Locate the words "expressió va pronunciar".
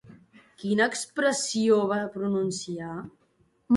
0.93-2.93